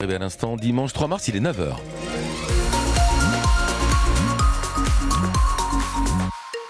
Et 0.00 0.14
à 0.14 0.18
l'instant, 0.20 0.54
dimanche 0.54 0.92
3 0.92 1.08
mars, 1.08 1.26
il 1.26 1.34
est 1.34 1.40
9h. 1.40 1.74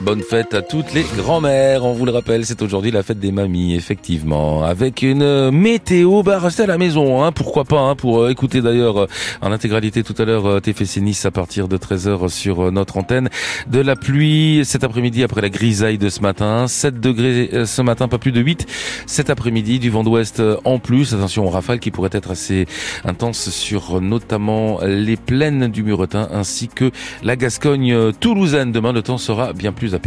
Bonne 0.08 0.22
fête 0.22 0.54
à 0.54 0.62
toutes 0.62 0.94
les 0.94 1.04
grand-mères. 1.18 1.84
On 1.84 1.92
vous 1.92 2.06
le 2.06 2.12
rappelle, 2.12 2.46
c'est 2.46 2.62
aujourd'hui 2.62 2.90
la 2.90 3.02
fête 3.02 3.20
des 3.20 3.30
mamies, 3.30 3.74
effectivement. 3.74 4.64
Avec 4.64 5.02
une 5.02 5.50
météo, 5.50 6.22
bah 6.22 6.38
restez 6.38 6.62
à 6.62 6.66
la 6.66 6.78
maison, 6.78 7.22
hein, 7.22 7.30
pourquoi 7.30 7.64
pas, 7.64 7.80
hein, 7.80 7.94
pour 7.94 8.20
euh, 8.22 8.30
écouter 8.30 8.62
d'ailleurs 8.62 9.02
euh, 9.02 9.06
en 9.42 9.52
intégralité 9.52 10.02
tout 10.02 10.14
à 10.16 10.24
l'heure 10.24 10.46
euh, 10.46 10.60
TFC 10.60 11.02
Nice 11.02 11.26
à 11.26 11.30
partir 11.30 11.68
de 11.68 11.76
13h 11.76 12.30
sur 12.30 12.72
notre 12.72 12.96
antenne. 12.96 13.28
De 13.66 13.80
la 13.80 13.96
pluie 13.96 14.62
cet 14.64 14.82
après-midi 14.82 15.22
après 15.24 15.42
la 15.42 15.50
grisaille 15.50 15.98
de 15.98 16.08
ce 16.08 16.22
matin. 16.22 16.68
7 16.68 17.00
degrés 17.00 17.66
ce 17.66 17.82
matin, 17.82 18.08
pas 18.08 18.16
plus 18.16 18.32
de 18.32 18.40
8 18.40 18.64
cet 19.04 19.28
après-midi. 19.28 19.78
Du 19.78 19.90
vent 19.90 20.04
d'ouest 20.04 20.42
en 20.64 20.78
plus. 20.78 21.12
Attention 21.12 21.44
aux 21.44 21.50
rafales 21.50 21.80
qui 21.80 21.90
pourraient 21.90 22.08
être 22.12 22.30
assez 22.30 22.64
intenses 23.04 23.50
sur 23.50 24.00
notamment 24.00 24.80
les 24.86 25.18
plaines 25.18 25.68
du 25.68 25.82
Muretin 25.82 26.30
ainsi 26.32 26.68
que 26.68 26.92
la 27.22 27.36
Gascogne 27.36 28.14
toulousaine. 28.14 28.72
Demain, 28.72 28.94
le 28.94 29.02
temps 29.02 29.18
sera 29.18 29.52
bien 29.52 29.72
plus 29.72 29.97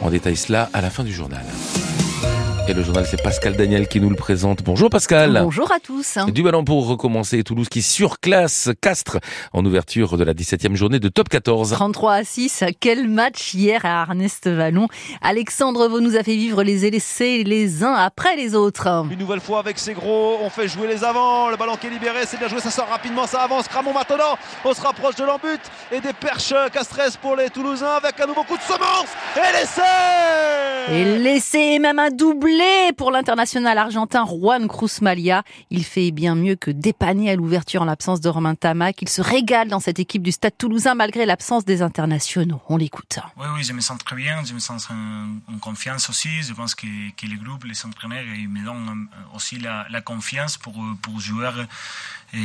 On 0.00 0.10
détaille 0.10 0.36
cela 0.36 0.70
à 0.72 0.80
la 0.80 0.90
fin 0.90 1.04
du 1.04 1.12
journal. 1.12 1.44
Et 2.68 2.74
le 2.74 2.82
journal, 2.82 3.06
c'est 3.06 3.22
Pascal 3.22 3.56
Daniel 3.56 3.88
qui 3.88 3.98
nous 3.98 4.10
le 4.10 4.14
présente. 4.14 4.62
Bonjour 4.62 4.90
Pascal. 4.90 5.40
Bonjour 5.42 5.72
à 5.72 5.80
tous. 5.80 6.18
Du 6.34 6.42
ballon 6.42 6.64
pour 6.64 6.86
recommencer. 6.86 7.42
Toulouse 7.42 7.70
qui 7.70 7.80
surclasse 7.80 8.68
Castres 8.82 9.16
en 9.54 9.64
ouverture 9.64 10.18
de 10.18 10.24
la 10.24 10.34
17e 10.34 10.74
journée 10.74 11.00
de 11.00 11.08
top 11.08 11.30
14. 11.30 11.70
33 11.70 12.12
à 12.12 12.24
6. 12.24 12.64
Quel 12.78 13.08
match 13.08 13.54
hier 13.54 13.86
à 13.86 14.02
Arnest 14.02 14.50
Vallon. 14.50 14.86
Alexandre 15.22 15.88
Vaux 15.88 16.00
nous 16.00 16.14
a 16.16 16.22
fait 16.22 16.36
vivre 16.36 16.62
les 16.62 16.84
essais 16.84 17.42
les 17.42 17.84
uns 17.84 17.94
après 17.94 18.36
les 18.36 18.54
autres. 18.54 19.06
Une 19.10 19.18
nouvelle 19.18 19.40
fois 19.40 19.60
avec 19.60 19.78
ses 19.78 19.94
gros. 19.94 20.36
On 20.42 20.50
fait 20.50 20.68
jouer 20.68 20.88
les 20.88 21.04
avants. 21.04 21.48
Le 21.48 21.56
ballon 21.56 21.76
qui 21.76 21.86
est 21.86 21.90
libéré. 21.90 22.26
C'est 22.26 22.38
bien 22.38 22.48
joué. 22.48 22.60
Ça 22.60 22.70
sort 22.70 22.88
rapidement. 22.88 23.26
Ça 23.26 23.40
avance. 23.40 23.66
Cramon 23.66 23.94
maintenant. 23.94 24.36
On 24.66 24.74
se 24.74 24.82
rapproche 24.82 25.14
de 25.14 25.24
l'embut. 25.24 25.60
Et 25.90 26.02
des 26.02 26.12
perches 26.12 26.52
Castres 26.70 27.16
pour 27.22 27.34
les 27.34 27.48
Toulousains 27.48 27.96
avec 27.96 28.20
un 28.20 28.26
nouveau 28.26 28.42
coup 28.42 28.58
de 28.58 28.62
semence. 28.62 29.08
Et 29.36 29.58
l'essai 29.58 30.92
Et 30.92 31.18
l'essai 31.18 31.78
même 31.78 31.98
un 31.98 32.10
doublé 32.10 32.57
pour 32.96 33.10
l'international 33.10 33.78
argentin 33.78 34.26
Juan 34.26 34.68
Cruz 34.68 35.00
Malia. 35.02 35.42
Il 35.70 35.84
fait 35.84 36.10
bien 36.10 36.34
mieux 36.34 36.56
que 36.56 36.70
dépanner 36.70 37.30
à 37.30 37.36
l'ouverture 37.36 37.82
en 37.82 37.84
l'absence 37.84 38.20
de 38.20 38.28
Romain 38.28 38.54
Tamac. 38.54 39.02
Il 39.02 39.08
se 39.08 39.22
régale 39.22 39.68
dans 39.68 39.80
cette 39.80 39.98
équipe 39.98 40.22
du 40.22 40.32
Stade 40.32 40.56
toulousain 40.56 40.94
malgré 40.94 41.26
l'absence 41.26 41.64
des 41.64 41.82
internationaux. 41.82 42.60
On 42.68 42.76
l'écoute. 42.76 43.18
Oui, 43.36 43.46
oui, 43.54 43.64
je 43.64 43.72
me 43.72 43.80
sens 43.80 43.98
très 43.98 44.16
bien. 44.16 44.44
Je 44.44 44.54
me 44.54 44.58
sens 44.58 44.88
en, 44.90 45.58
confiance 45.58 46.08
aussi. 46.10 46.42
Je 46.42 46.52
pense 46.52 46.74
que, 46.74 46.86
les 46.86 47.36
groupes, 47.36 47.64
les 47.64 47.84
entraîneurs, 47.84 48.24
ils 48.36 48.48
me 48.48 48.64
donnent 48.64 49.08
aussi 49.34 49.58
la, 49.58 50.00
confiance 50.00 50.56
pour, 50.56 50.74
pour 51.02 51.20
jouer 51.20 51.50
et, 52.34 52.38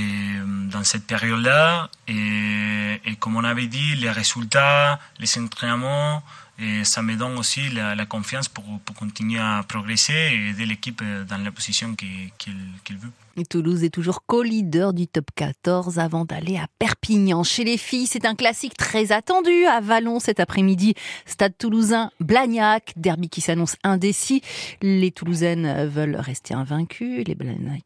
dans 0.71 0.83
cette 0.83 1.05
période-là. 1.05 1.89
Et 2.07 3.15
comme 3.19 3.35
on 3.35 3.43
avait 3.43 3.67
dit, 3.67 3.95
les 3.95 4.11
résultats, 4.11 4.99
les 5.19 5.37
entraînements, 5.37 6.23
et 6.63 6.83
ça 6.85 7.01
me 7.01 7.15
donne 7.15 7.37
aussi 7.37 7.69
la, 7.69 8.05
confiance 8.05 8.47
pour, 8.47 8.65
pour, 8.85 8.95
continuer 8.95 9.39
à 9.39 9.63
progresser 9.67 10.13
et 10.13 10.49
aider 10.49 10.65
l'équipe 10.65 11.03
dans 11.27 11.37
la 11.37 11.51
position 11.51 11.95
qu'il 11.95 12.97
veut. 12.97 13.11
Toulouse 13.41 13.83
est 13.83 13.89
toujours 13.89 14.25
co-leader 14.27 14.93
du 14.93 15.07
top 15.07 15.25
14 15.35 15.97
avant 15.97 16.23
d'aller 16.23 16.57
à 16.57 16.67
Perpignan. 16.77 17.43
Chez 17.43 17.63
les 17.63 17.77
filles, 17.77 18.05
c'est 18.05 18.25
un 18.25 18.35
classique 18.35 18.77
très 18.77 19.11
attendu 19.11 19.65
à 19.65 19.81
Vallon 19.81 20.19
cet 20.19 20.39
après-midi. 20.39 20.93
Stade 21.25 21.57
toulousain, 21.57 22.11
Blagnac, 22.19 22.93
derby 22.95 23.29
qui 23.29 23.41
s'annonce 23.41 23.75
indécis. 23.83 24.41
Les 24.83 25.09
Toulousaines 25.09 25.87
veulent 25.87 26.15
rester 26.15 26.53
invaincues. 26.53 27.23
Les, 27.23 27.35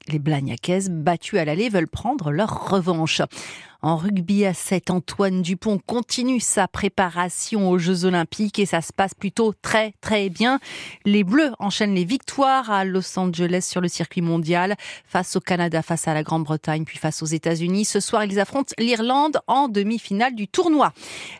les 0.10 0.20
Blagnacaises, 0.20 0.90
battues 0.90 1.38
à 1.38 1.46
l'aller, 1.46 1.70
veulent 1.70 1.88
prendre 1.88 2.30
leur 2.32 2.70
revanche. 2.70 3.22
En 3.84 3.96
rugby 3.96 4.44
à 4.44 4.56
7, 4.56 4.90
Antoine 4.90 5.44
Dupont 5.44 5.80
continue 5.86 6.40
sa 6.40 6.68
préparation 6.68 7.70
aux 7.70 7.78
Jeux 7.78 8.06
Olympiques 8.06 8.58
et 8.58 8.66
ça 8.66 8.82
se 8.82 8.92
passe 8.92 9.14
plutôt 9.14 9.54
très 9.62 9.94
très 10.02 10.30
bien. 10.30 10.60
Les 11.06 11.24
Bleus 11.24 11.52
enchaînent 11.60 11.94
les 11.94 12.04
victoires 12.04 12.72
à 12.72 12.86
Los 12.86 13.20
Angeles 13.20 13.68
sur 13.70 13.80
le 13.80 13.88
circuit 13.88 14.22
mondial 14.22 14.76
face 15.06 15.37
au 15.38 15.40
Canada, 15.40 15.82
face 15.82 16.08
à 16.08 16.14
la 16.14 16.24
Grande-Bretagne, 16.24 16.84
puis 16.84 16.98
face 16.98 17.24
aux 17.24 17.28
États-Unis. 17.28 17.86
Ce 17.86 18.00
soir, 18.00 18.26
ils 18.26 18.40
affrontent 18.40 18.74
l'Irlande 18.78 19.40
en 19.48 19.70
demi-finale 19.70 20.36
du 20.36 20.48
tournoi. 20.48 20.92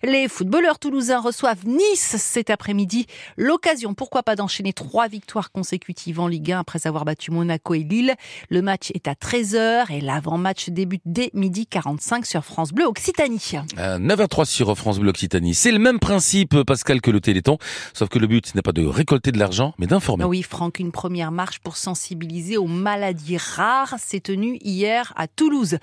Les 0.04 0.28
footballeurs 0.28 0.80
toulousains 0.80 1.20
reçoivent 1.20 1.68
Nice 1.68 2.16
cet 2.18 2.50
après-midi. 2.50 3.06
L'occasion, 3.36 3.94
pourquoi 3.94 4.24
pas, 4.24 4.36
d'enchaîner 4.36 4.74
trois 4.74 5.08
victoires 5.08 5.52
consécutives 5.52 6.20
en 6.20 6.28
Ligue 6.28 6.52
1 6.52 6.60
après 6.60 6.88
avoir 6.88 7.04
battu 7.04 7.32
Monaco 7.32 7.74
et 7.74 7.84
Lille. 7.84 8.16
Le 8.50 8.62
match 8.62 8.92
est 8.94 9.08
à 9.08 9.14
13h 9.14 9.92
et 9.92 10.02
l'avant-match 10.02 10.70
débute 10.70 11.02
dès 11.06 11.32
midi 11.34 11.68
45 11.68 12.26
sur 12.26 12.46
France 12.46 12.72
Bleu 12.72 12.86
Occitanie. 12.86 13.54
9h03 13.78 14.46
sur 14.46 14.78
France 14.78 15.00
Bleu 15.00 15.10
Occitanie. 15.10 15.56
C'est 15.56 15.72
le 15.72 15.80
même 15.80 16.00
principe, 16.00 16.64
Pascal, 16.64 17.02
que 17.02 17.12
le 17.12 17.20
Téléthon, 17.20 17.58
sauf 17.94 18.10
que 18.10 18.20
le 18.20 18.28
but 18.28 18.54
n'est 18.56 18.62
pas 18.62 18.72
de 18.72 18.86
récolter 18.86 19.32
de 19.32 19.40
l'argent, 19.40 19.74
mais 19.78 19.88
d'informer. 19.88 20.24
Oui, 20.26 20.44
Franck, 20.44 20.80
une 20.80 20.92
première 20.92 21.32
marche 21.32 21.60
pour 21.60 21.78
sensibiliser 21.78 22.58
aux 22.58 22.68
maladies 22.68 23.38
rares 23.38 23.87
s'est 23.98 24.20
tenue 24.20 24.58
hier 24.62 25.14
à 25.16 25.28
Toulouse. 25.28 25.78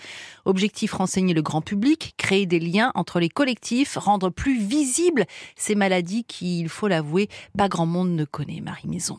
Objectif 0.44 0.92
renseigner 0.92 1.32
le 1.32 1.42
grand 1.42 1.62
public, 1.62 2.14
créer 2.18 2.44
des 2.44 2.60
liens 2.60 2.92
entre 2.94 3.20
les 3.20 3.30
collectifs, 3.30 3.96
rendre 3.96 4.28
plus 4.28 4.58
visibles 4.58 5.24
ces 5.56 5.74
maladies 5.74 6.24
qui, 6.24 6.60
il 6.60 6.68
faut 6.68 6.88
l'avouer, 6.88 7.28
pas 7.56 7.68
grand 7.68 7.86
monde 7.86 8.10
ne 8.10 8.24
connaît, 8.24 8.60
Marie 8.60 8.88
Maison. 8.88 9.18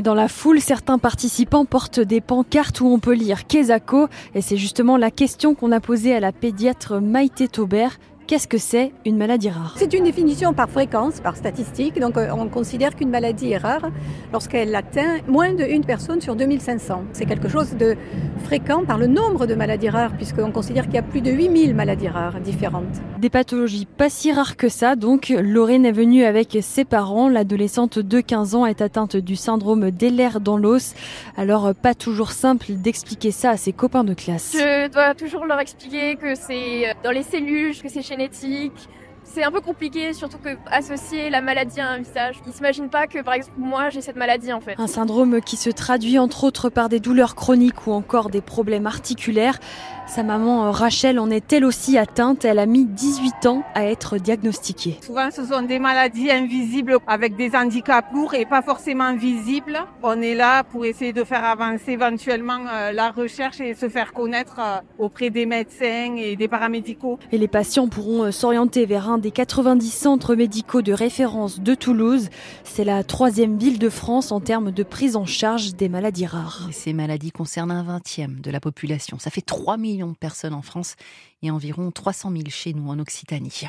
Dans 0.00 0.14
la 0.14 0.28
foule, 0.28 0.58
certains 0.58 0.98
participants 0.98 1.66
portent 1.66 2.00
des 2.00 2.22
pancartes 2.22 2.80
où 2.80 2.86
on 2.86 2.98
peut 2.98 3.12
lire 3.12 3.46
Kesako. 3.46 4.08
Et 4.34 4.40
c'est 4.40 4.56
justement 4.56 4.96
la 4.96 5.10
question 5.10 5.54
qu'on 5.54 5.70
a 5.70 5.80
posée 5.80 6.14
à 6.14 6.20
la 6.20 6.32
pédiatre 6.32 6.98
Maïté 6.98 7.46
Taubert. 7.46 7.98
Qu'est-ce 8.26 8.46
que 8.46 8.58
c'est 8.58 8.92
une 9.04 9.16
maladie 9.16 9.50
rare? 9.50 9.74
C'est 9.76 9.92
une 9.94 10.04
définition 10.04 10.54
par 10.54 10.70
fréquence, 10.70 11.20
par 11.20 11.36
statistique. 11.36 11.98
Donc 11.98 12.16
euh, 12.16 12.30
on 12.32 12.48
considère 12.48 12.94
qu'une 12.94 13.10
maladie 13.10 13.50
est 13.50 13.58
rare 13.58 13.90
lorsqu'elle 14.32 14.74
atteint 14.74 15.18
moins 15.26 15.52
de 15.52 15.64
une 15.64 15.84
personne 15.84 16.20
sur 16.20 16.36
2500. 16.36 17.04
C'est 17.12 17.26
quelque 17.26 17.48
chose 17.48 17.74
de 17.74 17.96
fréquent 18.44 18.84
par 18.84 18.98
le 18.98 19.08
nombre 19.08 19.46
de 19.46 19.54
maladies 19.54 19.88
rares, 19.88 20.12
puisqu'on 20.12 20.52
considère 20.52 20.84
qu'il 20.84 20.94
y 20.94 20.98
a 20.98 21.02
plus 21.02 21.20
de 21.20 21.30
8000 21.30 21.74
maladies 21.74 22.08
rares 22.08 22.40
différentes. 22.40 23.02
Des 23.18 23.28
pathologies 23.28 23.86
pas 23.86 24.08
si 24.08 24.32
rares 24.32 24.56
que 24.56 24.68
ça, 24.68 24.94
donc 24.94 25.28
Lorraine 25.28 25.84
est 25.84 25.92
venue 25.92 26.24
avec 26.24 26.56
ses 26.62 26.84
parents. 26.84 27.28
L'adolescente 27.28 27.98
de 27.98 28.20
15 28.20 28.54
ans 28.54 28.66
est 28.66 28.82
atteinte 28.82 29.16
du 29.16 29.34
syndrome 29.34 29.90
d'Ehlers 29.90 30.40
dans 30.40 30.56
l'os. 30.56 30.94
Alors 31.36 31.74
pas 31.74 31.94
toujours 31.94 32.30
simple 32.30 32.66
d'expliquer 32.72 33.32
ça 33.32 33.50
à 33.50 33.56
ses 33.56 33.72
copains 33.72 34.04
de 34.04 34.14
classe. 34.14 34.52
Je 34.54 34.88
dois 34.88 35.14
toujours 35.14 35.44
leur 35.44 35.58
expliquer 35.58 36.16
que 36.16 36.34
c'est 36.34 36.94
dans 37.02 37.10
les 37.10 37.24
cellules, 37.24 37.76
que 37.80 37.88
c'est 37.88 38.02
génétique, 38.12 38.88
c'est 39.24 39.44
un 39.44 39.50
peu 39.50 39.60
compliqué, 39.60 40.12
surtout 40.12 40.38
que 40.38 40.50
associer 40.70 41.30
la 41.30 41.40
maladie 41.40 41.80
à 41.80 41.88
un 41.88 41.98
visage. 41.98 42.36
Ils 42.46 42.52
s'imaginent 42.52 42.90
pas 42.90 43.06
que, 43.06 43.22
par 43.22 43.34
exemple, 43.34 43.58
moi, 43.58 43.90
j'ai 43.90 44.00
cette 44.00 44.16
maladie 44.16 44.52
en 44.52 44.60
fait. 44.60 44.74
Un 44.78 44.86
syndrome 44.86 45.40
qui 45.40 45.56
se 45.56 45.70
traduit 45.70 46.18
entre 46.18 46.44
autres 46.44 46.68
par 46.68 46.88
des 46.88 47.00
douleurs 47.00 47.34
chroniques 47.34 47.86
ou 47.86 47.92
encore 47.92 48.30
des 48.30 48.40
problèmes 48.40 48.86
articulaires. 48.86 49.58
Sa 50.06 50.22
maman 50.22 50.70
Rachel 50.72 51.18
en 51.18 51.30
est 51.30 51.52
elle 51.52 51.64
aussi 51.64 51.96
atteinte. 51.96 52.44
Elle 52.44 52.58
a 52.58 52.66
mis 52.66 52.84
18 52.84 53.46
ans 53.46 53.62
à 53.74 53.86
être 53.86 54.18
diagnostiquée. 54.18 54.98
Souvent, 55.00 55.30
ce 55.30 55.44
sont 55.44 55.62
des 55.62 55.78
maladies 55.78 56.30
invisibles 56.30 56.98
avec 57.06 57.36
des 57.36 57.56
handicaps 57.56 58.12
lourds 58.12 58.34
et 58.34 58.44
pas 58.44 58.60
forcément 58.60 59.14
visibles. 59.16 59.80
On 60.02 60.20
est 60.20 60.34
là 60.34 60.64
pour 60.64 60.84
essayer 60.84 61.12
de 61.12 61.24
faire 61.24 61.44
avancer 61.44 61.92
éventuellement 61.92 62.58
euh, 62.70 62.92
la 62.92 63.10
recherche 63.10 63.60
et 63.60 63.74
se 63.74 63.88
faire 63.88 64.12
connaître 64.12 64.56
euh, 64.58 64.80
auprès 64.98 65.30
des 65.30 65.46
médecins 65.46 66.16
et 66.16 66.36
des 66.36 66.48
paramédicaux. 66.48 67.18
Et 67.30 67.38
les 67.38 67.48
patients 67.48 67.88
pourront 67.88 68.24
euh, 68.24 68.30
s'orienter 68.32 68.84
vers 68.84 69.08
un 69.08 69.11
des 69.18 69.30
90 69.30 69.90
centres 69.90 70.34
médicaux 70.34 70.82
de 70.82 70.92
référence 70.92 71.60
de 71.60 71.74
Toulouse. 71.74 72.28
C'est 72.64 72.84
la 72.84 73.04
troisième 73.04 73.58
ville 73.58 73.78
de 73.78 73.88
France 73.88 74.32
en 74.32 74.40
termes 74.40 74.70
de 74.70 74.82
prise 74.82 75.16
en 75.16 75.26
charge 75.26 75.74
des 75.74 75.88
maladies 75.88 76.26
rares. 76.26 76.68
Ces 76.72 76.92
maladies 76.92 77.32
concernent 77.32 77.70
un 77.70 77.82
vingtième 77.82 78.40
de 78.40 78.50
la 78.50 78.60
population. 78.60 79.18
Ça 79.18 79.30
fait 79.30 79.40
3 79.40 79.76
millions 79.76 80.12
de 80.12 80.16
personnes 80.16 80.54
en 80.54 80.62
France 80.62 80.96
et 81.42 81.50
environ 81.50 81.90
300 81.90 82.30
000 82.30 82.42
chez 82.48 82.72
nous 82.72 82.88
en 82.88 82.98
Occitanie. 82.98 83.68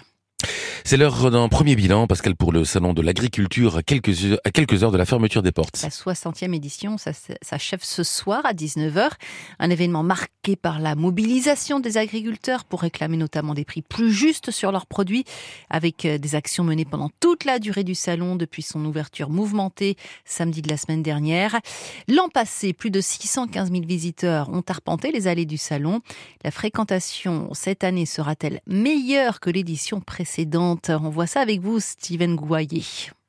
C'est 0.85 0.97
l'heure 0.97 1.31
d'un 1.31 1.47
premier 1.47 1.77
bilan, 1.77 2.07
Pascal, 2.07 2.35
pour 2.35 2.51
le 2.51 2.65
Salon 2.65 2.94
de 2.94 3.01
l'Agriculture 3.01 3.77
à 3.77 3.83
quelques, 3.83 4.25
heures, 4.25 4.39
à 4.44 4.51
quelques 4.51 4.83
heures 4.83 4.91
de 4.91 4.97
la 4.97 5.06
fermeture 5.06 5.41
des 5.41 5.53
portes. 5.53 5.81
La 5.81 5.88
60e 5.88 6.53
édition 6.53 6.97
s'achève 6.97 7.80
ce 7.83 8.03
soir 8.03 8.45
à 8.45 8.53
19h. 8.53 9.12
Un 9.59 9.69
événement 9.69 10.03
marqué 10.03 10.57
par 10.57 10.81
la 10.81 10.95
mobilisation 10.95 11.80
des 11.80 11.95
agriculteurs 11.97 12.65
pour 12.65 12.81
réclamer 12.81 13.15
notamment 13.15 13.53
des 13.53 13.63
prix 13.63 13.81
plus 13.81 14.12
justes 14.12 14.51
sur 14.51 14.74
leurs 14.74 14.85
produits, 14.85 15.24
avec 15.69 16.03
euh, 16.03 16.18
des 16.18 16.35
actions 16.35 16.65
menées 16.65 16.83
pendant 16.83 17.09
toute 17.21 17.45
la 17.45 17.59
durée 17.59 17.85
du 17.85 17.95
salon 17.95 18.35
depuis 18.35 18.62
son 18.62 18.83
ouverture 18.83 19.30
mouvementée 19.30 19.95
samedi 20.25 20.62
de 20.62 20.69
la 20.69 20.75
semaine 20.75 21.01
dernière. 21.01 21.62
L'an 22.09 22.27
passé, 22.27 22.74
plus 22.74 22.91
de 22.91 23.00
615 23.00 23.71
000 23.71 23.85
visiteurs 23.85 24.50
ont 24.50 24.63
arpenté 24.68 25.13
les 25.13 25.27
allées 25.27 25.45
du 25.45 25.57
salon. 25.57 26.01
La 26.44 26.51
fréquentation 26.51 27.53
cette 27.53 27.85
année 27.85 28.06
sera-t-elle 28.06 28.59
meilleure 28.68 29.39
que 29.39 29.50
l'édition 29.50 30.01
précédente? 30.01 30.73
On 30.90 31.10
voit 31.10 31.28
ça 31.28 31.42
avec 31.42 31.62
vous, 31.62 31.80
Steven 31.80 32.36
Gouaillet. 32.36 32.84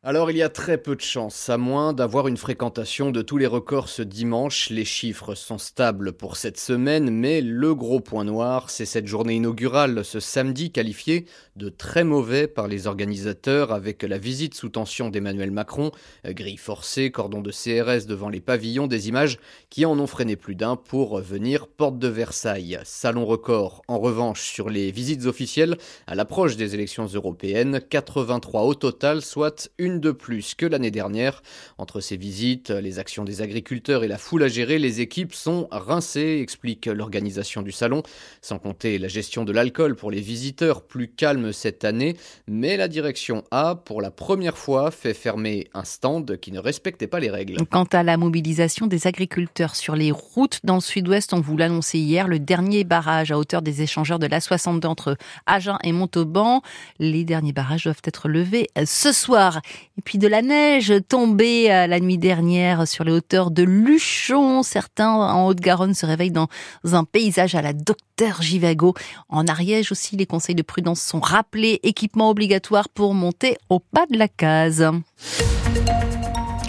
Alors 0.06 0.30
il 0.30 0.36
y 0.36 0.42
a 0.42 0.50
très 0.50 0.76
peu 0.76 0.94
de 0.94 1.00
chances, 1.00 1.48
à 1.48 1.56
moins 1.56 1.94
d'avoir 1.94 2.28
une 2.28 2.36
fréquentation 2.36 3.10
de 3.10 3.22
tous 3.22 3.38
les 3.38 3.46
records 3.46 3.88
ce 3.88 4.02
dimanche. 4.02 4.68
Les 4.68 4.84
chiffres 4.84 5.34
sont 5.34 5.56
stables 5.56 6.12
pour 6.12 6.36
cette 6.36 6.60
semaine, 6.60 7.08
mais 7.08 7.40
le 7.40 7.74
gros 7.74 8.00
point 8.00 8.24
noir, 8.24 8.68
c'est 8.68 8.84
cette 8.84 9.06
journée 9.06 9.36
inaugurale 9.36 10.04
ce 10.04 10.20
samedi 10.20 10.70
qualifiée 10.70 11.24
de 11.56 11.70
très 11.70 12.04
mauvais 12.04 12.46
par 12.48 12.68
les 12.68 12.86
organisateurs 12.86 13.72
avec 13.72 14.02
la 14.02 14.18
visite 14.18 14.52
sous 14.52 14.68
tension 14.68 15.08
d'Emmanuel 15.08 15.50
Macron, 15.50 15.90
grille 16.26 16.58
forcée, 16.58 17.10
cordon 17.10 17.40
de 17.40 17.50
CRS 17.50 18.06
devant 18.06 18.28
les 18.28 18.42
pavillons, 18.42 18.86
des 18.86 19.08
images 19.08 19.38
qui 19.70 19.86
en 19.86 19.98
ont 19.98 20.06
freiné 20.06 20.36
plus 20.36 20.54
d'un 20.54 20.76
pour 20.76 21.18
venir 21.22 21.66
porte 21.66 21.98
de 21.98 22.08
Versailles. 22.08 22.78
Salon 22.84 23.24
record 23.24 23.80
en 23.88 23.98
revanche 23.98 24.42
sur 24.42 24.68
les 24.68 24.90
visites 24.90 25.24
officielles 25.24 25.78
à 26.06 26.14
l'approche 26.14 26.58
des 26.58 26.74
élections 26.74 27.06
européennes, 27.06 27.80
83 27.88 28.64
au 28.64 28.74
total, 28.74 29.22
soit 29.22 29.70
une 29.78 29.93
de 30.00 30.10
plus 30.10 30.54
que 30.54 30.66
l'année 30.66 30.90
dernière. 30.90 31.42
Entre 31.78 32.00
ces 32.00 32.16
visites, 32.16 32.70
les 32.70 32.98
actions 32.98 33.24
des 33.24 33.42
agriculteurs 33.42 34.04
et 34.04 34.08
la 34.08 34.18
foule 34.18 34.42
à 34.42 34.48
gérer, 34.48 34.78
les 34.78 35.00
équipes 35.00 35.34
sont 35.34 35.68
rincées, 35.70 36.40
explique 36.42 36.86
l'organisation 36.86 37.62
du 37.62 37.72
salon, 37.72 38.02
sans 38.42 38.58
compter 38.58 38.98
la 38.98 39.08
gestion 39.08 39.44
de 39.44 39.52
l'alcool 39.52 39.96
pour 39.96 40.10
les 40.10 40.20
visiteurs, 40.20 40.82
plus 40.82 41.08
calme 41.08 41.52
cette 41.52 41.84
année, 41.84 42.16
mais 42.46 42.76
la 42.76 42.88
direction 42.88 43.44
a, 43.50 43.74
pour 43.74 44.02
la 44.02 44.10
première 44.10 44.58
fois, 44.58 44.90
fait 44.90 45.14
fermer 45.14 45.68
un 45.74 45.84
stand 45.84 46.38
qui 46.38 46.52
ne 46.52 46.58
respectait 46.58 47.06
pas 47.06 47.20
les 47.20 47.30
règles. 47.30 47.64
Quant 47.66 47.84
à 47.92 48.02
la 48.02 48.16
mobilisation 48.16 48.86
des 48.86 49.06
agriculteurs 49.06 49.76
sur 49.76 49.96
les 49.96 50.10
routes 50.10 50.60
dans 50.64 50.76
le 50.76 50.80
sud-ouest, 50.80 51.32
on 51.32 51.40
vous 51.40 51.56
l'annonçait 51.56 51.98
hier, 51.98 52.28
le 52.28 52.38
dernier 52.38 52.84
barrage 52.84 53.30
à 53.30 53.38
hauteur 53.38 53.62
des 53.62 53.82
échangeurs 53.82 54.18
de 54.18 54.26
l'A62 54.26 54.86
entre 54.86 55.16
Agen 55.46 55.78
et 55.82 55.92
Montauban. 55.92 56.62
Les 56.98 57.24
derniers 57.24 57.52
barrages 57.52 57.84
doivent 57.84 58.02
être 58.04 58.28
levés 58.28 58.68
ce 58.84 59.12
soir. 59.12 59.60
Et 59.98 60.02
puis 60.02 60.18
de 60.18 60.26
la 60.26 60.42
neige 60.42 60.92
tombée 61.08 61.72
euh, 61.72 61.86
la 61.86 62.00
nuit 62.00 62.18
dernière 62.18 62.86
sur 62.88 63.04
les 63.04 63.12
hauteurs 63.12 63.50
de 63.50 63.62
Luchon. 63.62 64.62
Certains 64.62 65.10
en 65.10 65.46
Haute-Garonne 65.46 65.94
se 65.94 66.06
réveillent 66.06 66.30
dans 66.32 66.48
un 66.84 67.04
paysage 67.04 67.54
à 67.54 67.62
la 67.62 67.72
docteur 67.72 68.42
Givago. 68.42 68.94
En 69.28 69.46
Ariège 69.46 69.92
aussi, 69.92 70.16
les 70.16 70.26
conseils 70.26 70.54
de 70.54 70.62
prudence 70.62 71.00
sont 71.00 71.20
rappelés. 71.20 71.80
Équipement 71.82 72.30
obligatoire 72.30 72.88
pour 72.88 73.14
monter 73.14 73.56
au 73.68 73.78
pas 73.78 74.06
de 74.10 74.18
la 74.18 74.28
case. 74.28 74.84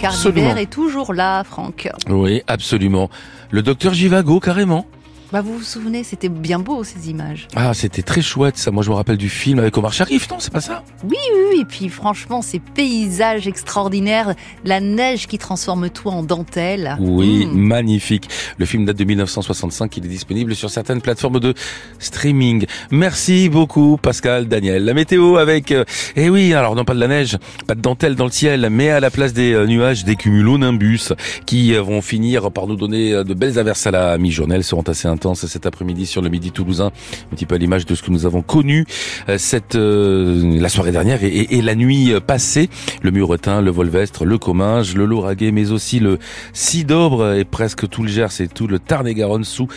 Car 0.00 0.12
l'hiver 0.24 0.58
est 0.58 0.70
toujours 0.70 1.14
là, 1.14 1.42
Franck. 1.42 1.88
Oui, 2.08 2.42
absolument. 2.46 3.08
Le 3.50 3.62
docteur 3.62 3.94
Givago, 3.94 4.40
carrément. 4.40 4.86
Bah 5.32 5.40
vous 5.40 5.58
vous 5.58 5.64
souvenez, 5.64 6.04
c'était 6.04 6.28
bien 6.28 6.60
beau 6.60 6.84
ces 6.84 7.10
images. 7.10 7.48
Ah, 7.56 7.74
c'était 7.74 8.02
très 8.02 8.22
chouette 8.22 8.56
ça. 8.56 8.70
Moi 8.70 8.84
je 8.84 8.90
me 8.90 8.94
rappelle 8.94 9.16
du 9.16 9.28
film 9.28 9.58
avec 9.58 9.76
Omar 9.76 9.92
Sharif, 9.92 10.30
non 10.30 10.36
C'est 10.38 10.52
pas 10.52 10.60
ça? 10.60 10.84
Oui, 11.02 11.16
oui, 11.34 11.40
oui. 11.50 11.60
Et 11.62 11.64
puis 11.64 11.88
franchement, 11.88 12.42
ces 12.42 12.60
paysages 12.60 13.48
extraordinaires, 13.48 14.34
la 14.64 14.80
neige 14.80 15.26
qui 15.26 15.38
transforme 15.38 15.90
tout 15.90 16.08
en 16.08 16.22
dentelle. 16.22 16.96
Oui, 17.00 17.46
mmh. 17.46 17.58
magnifique. 17.58 18.28
Le 18.58 18.66
film 18.66 18.84
date 18.84 18.98
de 18.98 19.04
1965, 19.04 19.96
il 19.96 20.04
est 20.04 20.08
disponible 20.08 20.54
sur 20.54 20.70
certaines 20.70 21.00
plateformes 21.00 21.40
de 21.40 21.54
streaming. 21.98 22.66
Merci 22.92 23.48
beaucoup 23.48 23.98
Pascal, 24.00 24.46
Daniel. 24.46 24.84
La 24.84 24.94
météo 24.94 25.38
avec, 25.38 25.72
euh, 25.72 25.84
eh 26.14 26.30
oui, 26.30 26.54
alors 26.54 26.76
non 26.76 26.84
pas 26.84 26.94
de 26.94 27.00
la 27.00 27.08
neige, 27.08 27.36
pas 27.66 27.74
de 27.74 27.80
dentelle 27.80 28.14
dans 28.14 28.26
le 28.26 28.30
ciel, 28.30 28.68
mais 28.70 28.90
à 28.90 29.00
la 29.00 29.10
place 29.10 29.32
des 29.32 29.52
euh, 29.52 29.66
nuages, 29.66 30.04
des 30.04 30.14
cumulonimbus 30.14 31.12
qui 31.46 31.74
euh, 31.74 31.82
vont 31.82 32.00
finir 32.00 32.52
par 32.52 32.68
nous 32.68 32.76
donner 32.76 33.24
de 33.24 33.34
belles 33.34 33.58
averses 33.58 33.86
à 33.86 33.90
la 33.90 34.18
mi-journée. 34.18 34.54
Elles 34.54 34.64
seront 34.64 34.82
assez 34.82 35.08
intense 35.16 35.46
cet 35.46 35.64
après-midi 35.64 36.04
sur 36.04 36.20
le 36.20 36.28
midi 36.28 36.52
toulousain, 36.52 36.88
un 36.88 37.34
petit 37.34 37.46
peu 37.46 37.54
à 37.54 37.58
l'image 37.58 37.86
de 37.86 37.94
ce 37.94 38.02
que 38.02 38.10
nous 38.10 38.26
avons 38.26 38.42
connu 38.42 38.84
euh, 39.28 39.38
cette 39.38 39.74
euh, 39.74 40.60
la 40.60 40.68
soirée 40.68 40.92
dernière 40.92 41.24
et, 41.24 41.56
et, 41.56 41.62
la 41.62 41.74
nuit 41.74 42.12
passée. 42.26 42.68
Le 43.02 43.10
Muretin, 43.10 43.62
le 43.62 43.70
Volvestre, 43.70 44.24
le 44.24 44.36
Comminges, 44.36 44.94
le 44.94 45.06
Lauragais, 45.06 45.52
mais 45.52 45.70
aussi 45.72 46.00
le 46.00 46.18
Sidobre 46.52 47.32
et 47.32 47.44
presque 47.44 47.88
tout 47.88 48.02
le 48.02 48.08
Gers 48.08 48.40
et 48.40 48.48
tout 48.48 48.66
le 48.66 48.78
Tarn-et-Garonne 48.78 49.44
sous 49.44 49.68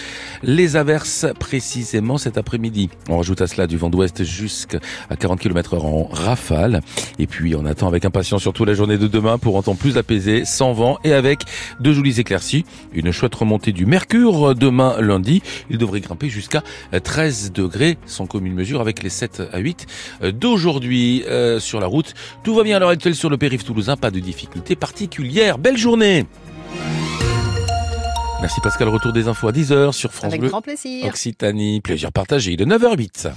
les 0.43 0.75
averses 0.75 1.25
précisément 1.39 2.17
cet 2.17 2.37
après-midi. 2.37 2.89
On 3.07 3.17
rajoute 3.17 3.41
à 3.41 3.47
cela 3.47 3.65
du 3.65 3.77
vent 3.77 3.89
d'ouest 3.89 4.23
jusqu'à 4.23 4.79
40 5.17 5.39
km 5.39 5.75
heure 5.75 5.85
en 5.85 6.03
rafale. 6.11 6.81
Et 7.17 7.27
puis 7.27 7.55
on 7.55 7.65
attend 7.65 7.87
avec 7.87 8.03
impatience 8.05 8.41
surtout 8.41 8.65
la 8.65 8.73
journée 8.73 8.97
de 8.97 9.07
demain 9.07 9.37
pour 9.37 9.57
un 9.57 9.61
temps 9.61 9.75
plus 9.75 9.97
apaisé, 9.97 10.43
sans 10.45 10.73
vent 10.73 10.97
et 11.03 11.13
avec 11.13 11.39
de 11.79 11.93
jolies 11.93 12.19
éclaircies. 12.19 12.65
Une 12.93 13.11
chouette 13.11 13.35
remontée 13.35 13.71
du 13.71 13.85
mercure 13.85 14.55
demain 14.55 14.99
lundi 14.99 15.28
il 15.69 15.77
devrait 15.77 16.01
grimper 16.01 16.29
jusqu'à 16.29 16.63
13 17.03 17.51
degrés, 17.51 17.97
sans 18.05 18.25
commune 18.25 18.53
mesure 18.53 18.81
avec 18.81 19.03
les 19.03 19.09
7 19.09 19.43
à 19.51 19.59
8 19.59 19.85
d'aujourd'hui 20.33 21.23
euh, 21.27 21.59
sur 21.59 21.79
la 21.79 21.87
route. 21.87 22.13
Tout 22.43 22.55
va 22.55 22.63
bien 22.63 22.77
à 22.77 22.79
l'heure 22.79 22.89
actuelle 22.89 23.15
sur 23.15 23.29
le 23.29 23.37
périph' 23.37 23.63
toulousain, 23.63 23.95
pas 23.95 24.11
de 24.11 24.19
difficultés 24.19 24.75
particulières. 24.75 25.57
Belle 25.57 25.77
journée 25.77 26.25
Merci 28.41 28.61
Pascal, 28.61 28.87
retour 28.87 29.11
des 29.11 29.27
infos 29.27 29.49
à 29.49 29.51
10h 29.51 29.91
sur 29.91 30.13
France 30.13 30.29
Avec 30.29 30.39
Bleu. 30.39 30.49
grand 30.49 30.61
plaisir. 30.61 31.05
Occitanie, 31.07 31.81
plaisir 31.81 32.11
partagé 32.11 32.55
de 32.55 32.63
9h08. 32.63 33.31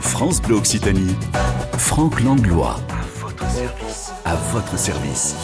France 0.00 0.40
Bleu 0.40 0.56
Occitanie, 0.56 1.14
Franck 1.76 2.20
Langlois. 2.22 2.80
À 2.88 3.20
votre 3.20 3.50
service. 3.50 4.12
À 4.24 4.34
votre 4.34 4.78
service. 4.78 5.34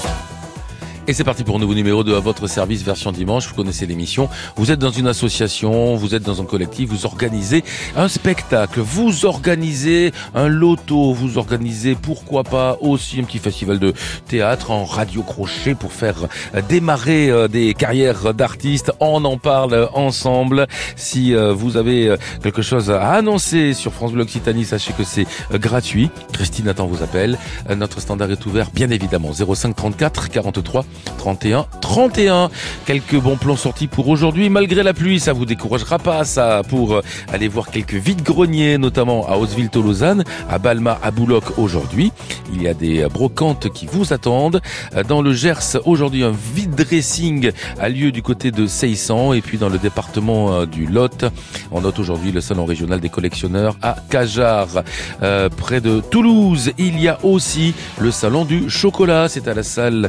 Et 1.08 1.12
c'est 1.12 1.25
parti 1.25 1.44
pour 1.44 1.56
un 1.56 1.58
nouveau 1.58 1.75
numéro 1.75 2.05
de 2.05 2.12
votre 2.12 2.47
service 2.47 2.82
version 2.82 3.11
dimanche. 3.11 3.49
Vous 3.49 3.55
connaissez 3.55 3.87
l'émission. 3.87 4.29
Vous 4.55 4.70
êtes 4.70 4.79
dans 4.79 4.91
une 4.91 5.06
association, 5.06 5.97
vous 5.97 6.14
êtes 6.14 6.23
dans 6.23 6.41
un 6.41 6.44
collectif, 6.44 6.91
vous 6.91 7.06
organisez 7.06 7.64
un 7.97 8.06
spectacle, 8.06 8.81
vous 8.81 9.25
organisez 9.25 10.12
un 10.35 10.47
loto, 10.47 11.12
vous 11.12 11.38
organisez 11.38 11.97
pourquoi 11.97 12.44
pas 12.44 12.76
aussi 12.81 13.19
un 13.19 13.25
petit 13.25 13.38
festival 13.38 13.79
de 13.79 13.94
théâtre 14.29 14.70
en 14.70 14.85
radio 14.85 15.23
crochet 15.23 15.75
pour 15.75 15.93
faire 15.93 16.29
démarrer 16.69 17.31
euh, 17.31 17.49
des 17.49 17.75
carrières 17.75 18.35
d'artistes. 18.35 18.93
On 19.00 19.25
en 19.25 19.38
parle 19.38 19.88
ensemble. 19.94 20.67
Si 20.97 21.35
euh, 21.35 21.52
vous 21.52 21.76
avez 21.76 22.08
euh, 22.08 22.17
quelque 22.43 22.62
chose 22.62 22.91
à 22.91 23.14
annoncer 23.14 23.73
sur 23.73 23.93
France 23.93 24.12
Bleu 24.12 24.23
Occitanie, 24.23 24.64
sachez 24.64 24.93
que 24.93 25.05
c'est 25.05 25.26
gratuit. 25.52 26.11
Christine 26.32 26.69
attend 26.69 26.87
vous 26.87 27.02
appelle. 27.02 27.38
Notre 27.75 28.00
standard 28.00 28.31
est 28.31 28.47
ouvert 28.47 28.70
bien 28.70 28.91
évidemment 28.91 29.32
05 29.32 29.75
34 29.75 30.29
43 30.29 30.85
31 31.19 31.67
31. 31.91 32.51
Quelques 32.87 33.17
bons 33.17 33.37
plans 33.37 33.57
sortis 33.57 33.89
pour 33.89 34.09
aujourd'hui. 34.09 34.49
Malgré 34.49 34.85
la 34.85 34.95
pluie, 34.95 35.19
ça 35.19 35.33
vous 35.33 35.45
découragera 35.45 35.99
pas, 35.99 36.25
ça, 36.25 36.63
pour 36.69 36.95
euh, 36.95 37.03
aller 37.33 37.49
voir 37.49 37.71
quelques 37.71 37.95
vides-greniers, 37.95 38.79
notamment 38.79 39.27
à 39.29 39.37
Hauteville-Tolosane, 39.37 40.23
à 40.49 40.59
Balma, 40.59 41.01
à 41.03 41.11
Bouloc 41.11 41.59
aujourd'hui. 41.59 42.13
Il 42.55 42.63
y 42.63 42.69
a 42.69 42.75
des 42.75 43.05
brocantes 43.13 43.73
qui 43.73 43.87
vous 43.87 44.13
attendent. 44.13 44.61
Euh, 44.95 45.03
dans 45.03 45.21
le 45.21 45.33
Gers, 45.33 45.79
aujourd'hui, 45.85 46.23
un 46.23 46.33
vide 46.55 46.77
dressing 46.77 47.51
a 47.81 47.89
lieu 47.89 48.13
du 48.13 48.23
côté 48.23 48.53
de 48.53 48.69
Seissan 48.69 49.35
et 49.35 49.41
puis 49.41 49.59
dans 49.59 49.69
le 49.69 49.79
département 49.79 50.53
euh, 50.53 50.67
du 50.67 50.87
Lot. 50.87 51.25
On 51.73 51.81
note 51.81 51.99
aujourd'hui 51.99 52.31
le 52.31 52.41
salon 52.41 52.67
régional 52.67 53.01
des 53.01 53.09
collectionneurs 53.09 53.77
à 53.83 53.97
Cajar. 54.11 54.69
près 55.57 55.81
de 55.81 56.00
Toulouse, 56.00 56.71
il 56.79 57.00
y 57.00 57.09
a 57.09 57.19
aussi 57.25 57.75
le 57.99 58.12
salon 58.12 58.45
du 58.45 58.71
chocolat. 58.71 59.29
C'est 59.29 59.49
à 59.49 59.55
la 59.55 59.64
salle 59.64 60.09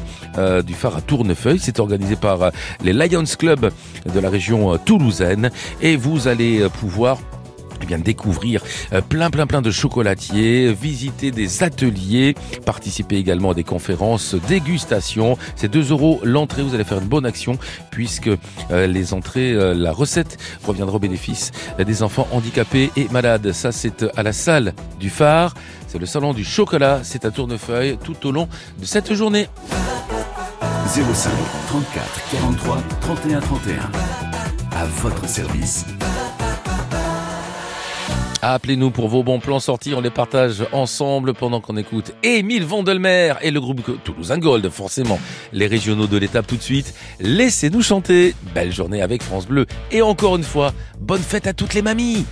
du 0.65 0.70
phare 0.73 0.97
à 0.97 1.01
Tournefeuille. 1.01 1.59
C'est 1.59 1.79
organisé 1.79 2.15
par 2.15 2.41
euh, 2.41 2.49
les 2.83 2.93
Lions 2.93 3.23
Club 3.37 3.71
de 4.13 4.19
la 4.19 4.29
région 4.29 4.73
euh, 4.73 4.77
toulousaine 4.77 5.51
et 5.81 5.95
vous 5.95 6.27
allez 6.27 6.61
euh, 6.61 6.69
pouvoir 6.69 7.19
eh 7.83 7.85
bien 7.87 7.97
découvrir 7.97 8.61
plein 9.09 9.31
plein 9.31 9.47
plein 9.47 9.63
de 9.63 9.71
chocolatiers, 9.71 10.71
visiter 10.71 11.31
des 11.31 11.63
ateliers, 11.63 12.35
participer 12.63 13.15
également 13.15 13.51
à 13.51 13.53
des 13.55 13.63
conférences, 13.63 14.35
dégustations. 14.47 15.35
C'est 15.55 15.67
2 15.67 15.89
euros 15.89 16.19
l'entrée, 16.23 16.61
vous 16.61 16.75
allez 16.75 16.83
faire 16.83 16.99
une 16.99 17.07
bonne 17.07 17.25
action 17.25 17.57
puisque 17.89 18.29
les 18.69 19.15
entrées, 19.15 19.55
la 19.73 19.91
recette 19.93 20.37
reviendra 20.63 20.97
au 20.97 20.99
bénéfice 20.99 21.51
des 21.83 22.03
enfants 22.03 22.27
handicapés 22.31 22.91
et 22.95 23.07
malades. 23.09 23.51
Ça 23.51 23.71
c'est 23.71 24.05
à 24.15 24.21
la 24.21 24.31
salle 24.31 24.75
du 24.99 25.09
phare, 25.09 25.55
c'est 25.87 25.97
le 25.97 26.05
salon 26.05 26.33
du 26.33 26.45
chocolat, 26.45 26.99
c'est 27.01 27.25
à 27.25 27.31
Tournefeuille 27.31 27.97
tout 28.03 28.27
au 28.27 28.31
long 28.31 28.47
de 28.79 28.85
cette 28.85 29.11
journée. 29.15 29.47
05 30.93 31.31
34 31.67 32.31
43 32.31 32.77
31 32.99 33.39
31. 33.39 33.79
À 34.75 34.85
votre 34.85 35.25
service. 35.25 35.85
Appelez-nous 38.41 38.91
pour 38.91 39.07
vos 39.07 39.23
bons 39.23 39.39
plans 39.39 39.61
sortis, 39.61 39.93
on 39.95 40.01
les 40.01 40.09
partage 40.09 40.65
ensemble 40.73 41.33
pendant 41.33 41.61
qu'on 41.61 41.77
écoute 41.77 42.11
Émile 42.23 42.65
Vondelmer 42.65 43.35
et 43.41 43.51
le 43.51 43.61
groupe 43.61 44.03
Toulousain 44.03 44.37
Gold, 44.37 44.69
forcément. 44.69 45.17
Les 45.53 45.67
régionaux 45.67 46.07
de 46.07 46.17
l'étape 46.17 46.47
tout 46.47 46.57
de 46.57 46.61
suite. 46.61 46.93
Laissez-nous 47.21 47.83
chanter. 47.83 48.35
Belle 48.53 48.73
journée 48.73 49.01
avec 49.01 49.23
France 49.23 49.47
Bleu. 49.47 49.67
Et 49.91 50.01
encore 50.01 50.35
une 50.35 50.43
fois, 50.43 50.73
bonne 50.99 51.21
fête 51.21 51.47
à 51.47 51.53
toutes 51.53 51.73
les 51.73 51.81
mamies. 51.81 52.25